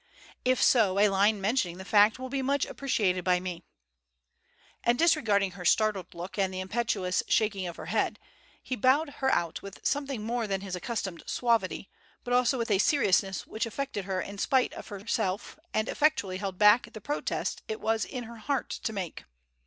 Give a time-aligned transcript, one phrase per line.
[0.43, 3.61] If so, a line mentioning the fact will be much appreciated by me."
[4.83, 8.17] And disregarding her startled look and the impetuous shaking of her head,
[8.63, 11.87] he bowed her out with something more than his accustomed suavity
[12.23, 16.57] but also with a seriousness which affected her in spite of herself and effectually held
[16.57, 19.25] back the protest it was in her heart to make.